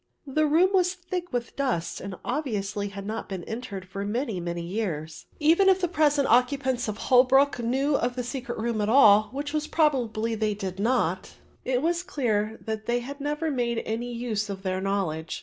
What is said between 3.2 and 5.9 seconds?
been entered for many many years. Even if the